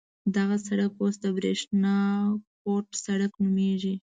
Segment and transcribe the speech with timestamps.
[0.35, 1.97] دغه سړک اوس د برېښنا
[2.63, 3.95] کوټ سړک نومېږي.